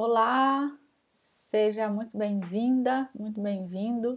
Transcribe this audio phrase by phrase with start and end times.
[0.00, 4.16] Olá, seja muito bem-vinda, muito bem-vindo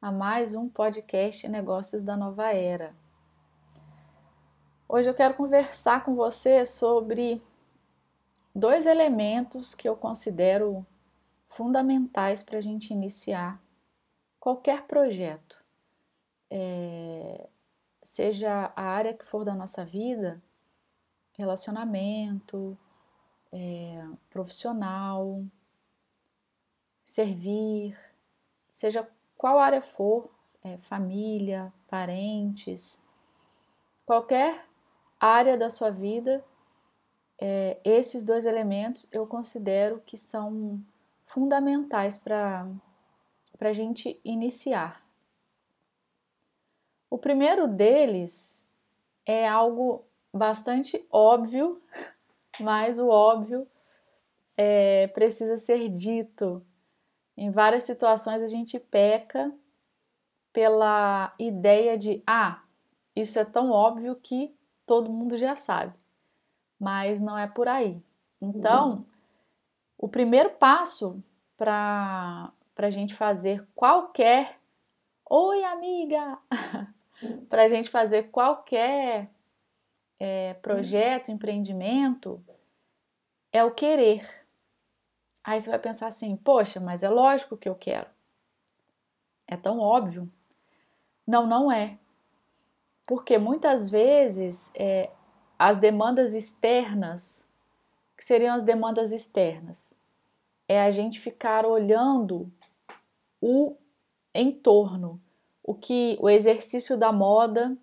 [0.00, 2.94] a mais um podcast Negócios da Nova Era.
[4.88, 7.42] Hoje eu quero conversar com você sobre
[8.54, 10.86] dois elementos que eu considero
[11.50, 13.60] fundamentais para a gente iniciar
[14.40, 15.62] qualquer projeto,
[16.50, 17.46] é,
[18.02, 20.42] seja a área que for da nossa vida,
[21.34, 22.74] relacionamento,
[23.52, 25.42] é, profissional,
[27.04, 27.98] servir,
[28.70, 30.30] seja qual área for,
[30.62, 33.02] é, família, parentes,
[34.06, 34.66] qualquer
[35.18, 36.44] área da sua vida,
[37.38, 40.80] é, esses dois elementos eu considero que são
[41.24, 42.66] fundamentais para
[43.60, 45.02] a gente iniciar.
[47.08, 48.68] O primeiro deles
[49.26, 51.82] é algo bastante óbvio,
[52.62, 53.66] mas o óbvio
[54.56, 56.64] é, precisa ser dito.
[57.36, 59.52] Em várias situações a gente peca
[60.52, 62.62] pela ideia de ah,
[63.14, 64.54] isso é tão óbvio que
[64.86, 65.94] todo mundo já sabe,
[66.78, 68.02] mas não é por aí.
[68.40, 69.04] Então, uhum.
[69.98, 71.22] o primeiro passo
[71.56, 74.60] para a gente fazer qualquer
[75.32, 76.38] Oi, amiga!
[77.48, 79.30] para a gente fazer qualquer
[80.18, 82.44] é, projeto, empreendimento,
[83.52, 84.28] é o querer.
[85.42, 88.06] Aí você vai pensar assim: poxa, mas é lógico que eu quero.
[89.46, 90.30] É tão óbvio.
[91.26, 91.98] Não, não é.
[93.06, 95.10] Porque muitas vezes é,
[95.58, 97.50] as demandas externas,
[98.16, 99.98] que seriam as demandas externas,
[100.68, 102.48] é a gente ficar olhando
[103.40, 103.76] o
[104.34, 105.20] entorno,
[105.62, 107.76] o que o exercício da moda,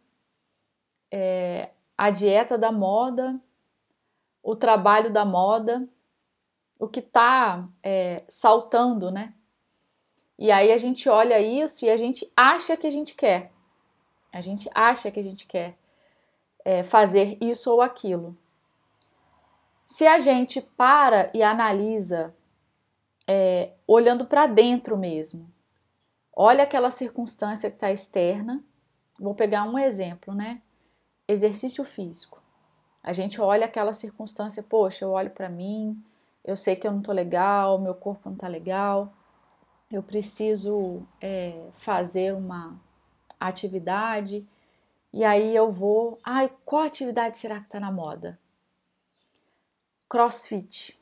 [1.11, 3.39] é, a dieta da moda,
[4.43, 5.87] o trabalho da moda,
[6.79, 9.33] o que está é, saltando, né?
[10.37, 13.51] E aí a gente olha isso e a gente acha que a gente quer.
[14.31, 15.77] A gente acha que a gente quer
[16.63, 18.37] é, fazer isso ou aquilo.
[19.85, 22.35] Se a gente para e analisa,
[23.25, 25.49] é, olhando para dentro mesmo,
[26.31, 28.63] olha aquela circunstância que está externa.
[29.19, 30.61] Vou pegar um exemplo, né?
[31.27, 32.41] exercício físico.
[33.07, 35.97] A gente olha aquela circunstância, poxa, eu olho para mim,
[36.43, 39.13] eu sei que eu não tô legal, meu corpo não tá legal,
[39.89, 42.77] eu preciso é, fazer uma
[43.39, 44.45] atividade
[45.13, 48.37] e aí eu vou, ai, qual atividade será que tá na moda?
[50.09, 50.99] Crossfit.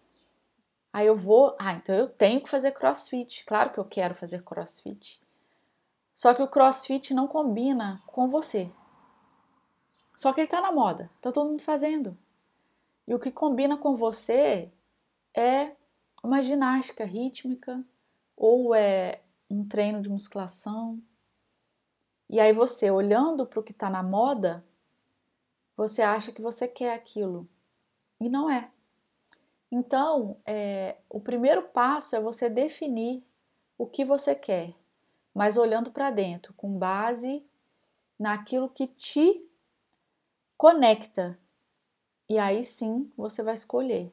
[0.94, 3.46] Aí eu vou, ah, então eu tenho que fazer crossfit.
[3.46, 5.20] Claro que eu quero fazer crossfit.
[6.14, 8.70] Só que o crossfit não combina com você.
[10.16, 12.18] Só que ele está na moda, está todo mundo fazendo.
[13.08, 14.72] E o que combina com você
[15.34, 15.72] é
[16.24, 17.84] uma ginástica rítmica
[18.36, 21.00] ou é um treino de musculação.
[22.30, 24.64] E aí você, olhando para o que está na moda,
[25.78, 27.48] você acha que você quer aquilo.
[28.20, 28.72] E não é.
[29.72, 33.24] Então, é, o primeiro passo é você definir
[33.78, 34.74] o que você quer,
[35.34, 37.46] mas olhando para dentro, com base
[38.18, 39.46] naquilo que te
[40.58, 41.40] conecta.
[42.30, 44.12] E aí sim você vai escolher.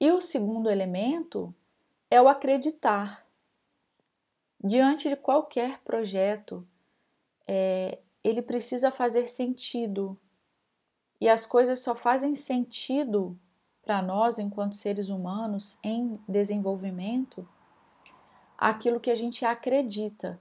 [0.00, 1.54] E o segundo elemento
[2.10, 3.26] é o acreditar.
[4.62, 6.66] Diante de qualquer projeto,
[7.46, 10.18] é, ele precisa fazer sentido.
[11.20, 13.38] E as coisas só fazem sentido
[13.82, 17.48] para nós, enquanto seres humanos em desenvolvimento,
[18.56, 20.38] aquilo que a gente acredita.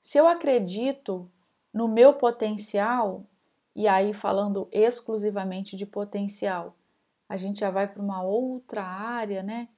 [0.00, 1.30] Se eu acredito
[1.72, 3.24] no meu potencial,
[3.74, 6.76] e aí, falando exclusivamente de potencial,
[7.28, 9.68] a gente já vai para uma outra área, né?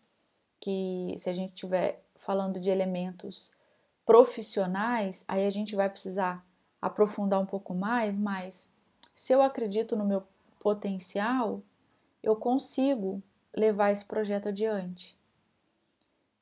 [0.58, 3.52] Que se a gente estiver falando de elementos
[4.06, 6.44] profissionais, aí a gente vai precisar
[6.80, 8.72] aprofundar um pouco mais, mas
[9.14, 10.24] se eu acredito no meu
[10.58, 11.62] potencial,
[12.22, 13.22] eu consigo
[13.54, 15.18] levar esse projeto adiante.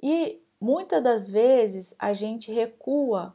[0.03, 3.35] E muitas das vezes a gente recua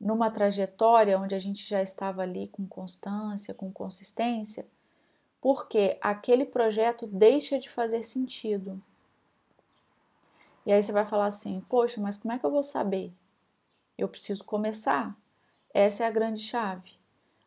[0.00, 4.66] numa trajetória onde a gente já estava ali com constância, com consistência,
[5.40, 8.80] porque aquele projeto deixa de fazer sentido.
[10.66, 13.12] E aí você vai falar assim: poxa, mas como é que eu vou saber?
[13.96, 15.16] Eu preciso começar.
[15.72, 16.92] Essa é a grande chave.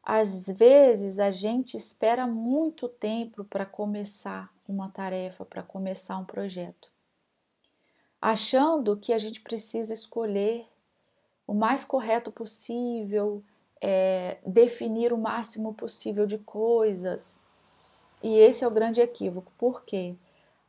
[0.03, 6.89] Às vezes a gente espera muito tempo para começar uma tarefa, para começar um projeto,
[8.21, 10.67] achando que a gente precisa escolher
[11.47, 13.41] o mais correto possível,
[13.81, 17.41] é, definir o máximo possível de coisas.
[18.21, 19.51] E esse é o grande equívoco.
[19.57, 20.15] Por quê?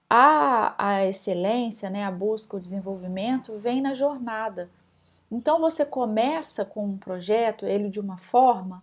[0.08, 4.70] a, a excelência, né, a busca, o desenvolvimento vem na jornada.
[5.30, 8.82] Então você começa com um projeto, ele de uma forma,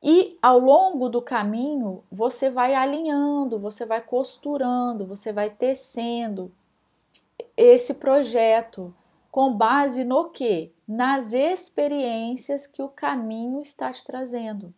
[0.00, 6.52] e ao longo do caminho você vai alinhando, você vai costurando, você vai tecendo
[7.56, 8.94] esse projeto
[9.36, 10.72] com base no que?
[10.88, 14.72] Nas experiências que o caminho está te trazendo.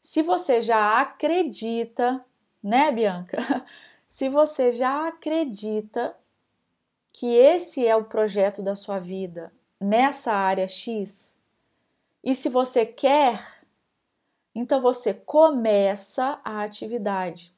[0.00, 2.24] Se você já acredita,
[2.62, 3.66] né, Bianca?
[4.06, 6.16] Se você já acredita
[7.12, 11.36] que esse é o projeto da sua vida nessa área X,
[12.22, 13.64] e se você quer,
[14.54, 17.52] então você começa a atividade.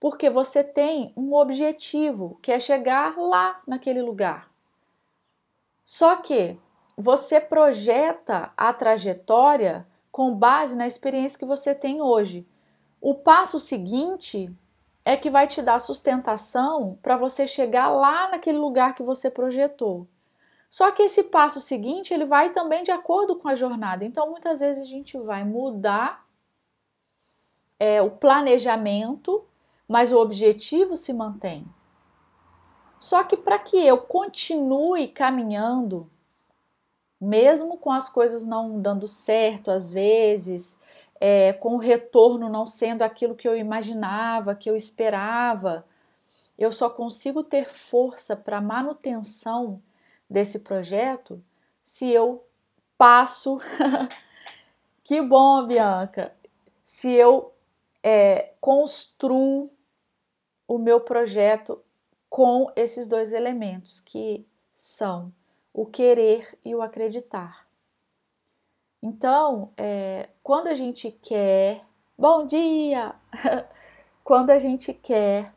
[0.00, 4.53] Porque você tem um objetivo, que é chegar lá naquele lugar.
[5.84, 6.58] Só que
[6.96, 12.46] você projeta a trajetória com base na experiência que você tem hoje.
[13.00, 14.50] O passo seguinte
[15.04, 20.06] é que vai te dar sustentação para você chegar lá naquele lugar que você projetou.
[20.70, 24.04] Só que esse passo seguinte, ele vai também de acordo com a jornada.
[24.04, 26.26] Então, muitas vezes a gente vai mudar
[27.78, 29.44] é, o planejamento,
[29.86, 31.66] mas o objetivo se mantém.
[33.04, 36.10] Só que para que eu continue caminhando,
[37.20, 40.80] mesmo com as coisas não dando certo às vezes,
[41.20, 45.84] é, com o retorno não sendo aquilo que eu imaginava, que eu esperava,
[46.56, 49.82] eu só consigo ter força para manutenção
[50.28, 51.44] desse projeto
[51.82, 52.42] se eu
[52.96, 53.60] passo.
[55.04, 56.34] que bom, Bianca!
[56.82, 57.52] Se eu
[58.02, 59.70] é, construo
[60.66, 61.84] o meu projeto
[62.34, 64.44] com esses dois elementos que
[64.74, 65.32] são
[65.72, 67.64] o querer e o acreditar.
[69.00, 71.84] Então, é, quando a gente quer,
[72.18, 73.14] bom dia!
[74.24, 75.54] quando a gente quer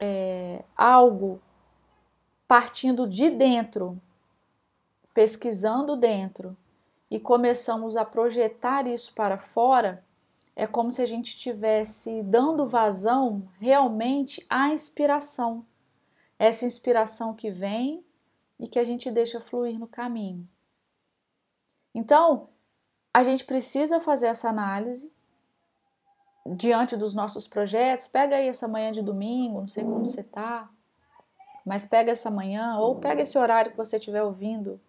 [0.00, 1.40] é, algo
[2.48, 3.96] partindo de dentro,
[5.14, 6.56] pesquisando dentro
[7.08, 10.04] e começamos a projetar isso para fora,
[10.56, 15.64] é como se a gente estivesse dando vazão realmente à inspiração.
[16.38, 18.04] Essa inspiração que vem
[18.58, 20.48] e que a gente deixa fluir no caminho.
[21.94, 22.48] Então,
[23.12, 25.12] a gente precisa fazer essa análise
[26.54, 28.06] diante dos nossos projetos.
[28.06, 30.68] Pega aí essa manhã de domingo, não sei como você tá,
[31.64, 34.80] mas pega essa manhã ou pega esse horário que você estiver ouvindo.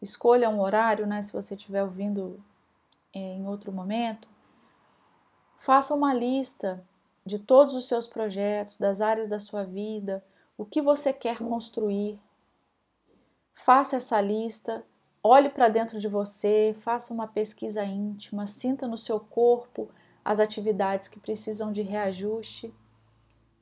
[0.00, 2.42] Escolha um horário, né, se você estiver ouvindo
[3.12, 4.28] é, em outro momento.
[5.56, 6.84] Faça uma lista
[7.24, 10.22] de todos os seus projetos, das áreas da sua vida,
[10.56, 12.18] o que você quer construir.
[13.54, 14.84] Faça essa lista
[15.26, 19.88] Olhe para dentro de você, faça uma pesquisa íntima, sinta no seu corpo
[20.22, 22.74] as atividades que precisam de reajuste.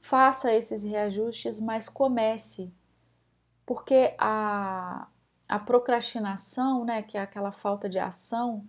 [0.01, 2.75] Faça esses reajustes, mas comece,
[3.65, 5.07] porque a,
[5.49, 8.69] a procrastinação, né, que é aquela falta de ação,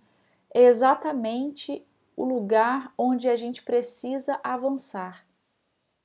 [0.54, 1.84] é exatamente
[2.16, 5.26] o lugar onde a gente precisa avançar.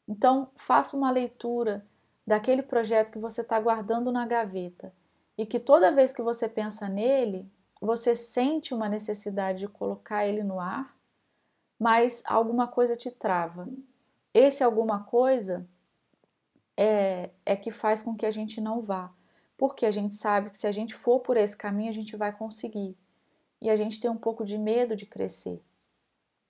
[0.08, 1.86] Então, faça uma leitura
[2.30, 4.94] daquele projeto que você está guardando na gaveta
[5.36, 10.44] e que toda vez que você pensa nele, você sente uma necessidade de colocar ele
[10.44, 10.96] no ar,
[11.80, 13.68] mas alguma coisa te trava.
[14.32, 15.68] Esse alguma coisa
[16.78, 19.12] é, é que faz com que a gente não vá,
[19.58, 22.32] porque a gente sabe que se a gente for por esse caminho, a gente vai
[22.32, 22.96] conseguir.
[23.60, 25.60] E a gente tem um pouco de medo de crescer.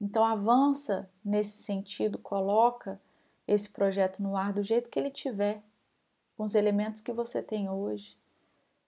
[0.01, 3.00] Então avança nesse sentido, coloca
[3.48, 5.63] esse projeto no ar do jeito que ele tiver,
[6.39, 8.17] com os elementos que você tem hoje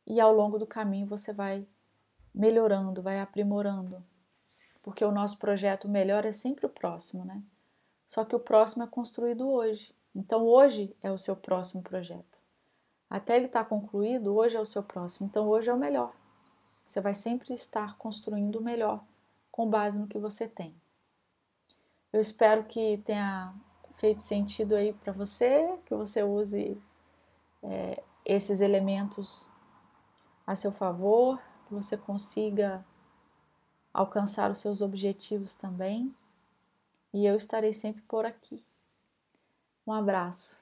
[0.08, 1.67] e ao longo do caminho você vai
[2.34, 4.01] melhorando, vai aprimorando.
[4.81, 7.43] Porque o nosso projeto melhor é sempre o próximo, né?
[8.08, 9.93] Só que o próximo é construído hoje.
[10.15, 12.39] Então hoje é o seu próximo projeto.
[13.10, 15.27] Até ele estar tá concluído, hoje é o seu próximo.
[15.27, 16.13] Então hoje é o melhor.
[16.86, 19.03] Você vai sempre estar construindo o melhor
[19.51, 20.74] com base no que você tem.
[22.13, 23.53] Eu espero que tenha
[23.96, 26.81] feito sentido aí para você, que você use
[27.63, 29.51] é, esses elementos
[30.45, 32.83] a seu favor, que você consiga
[33.93, 36.13] alcançar os seus objetivos também.
[37.13, 38.63] E eu estarei sempre por aqui.
[39.85, 40.59] Um abraço.